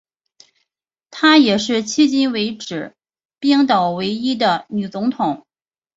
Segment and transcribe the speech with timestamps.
[1.11, 2.95] 她也是迄今为止
[3.39, 5.45] 冰岛唯一的女总统。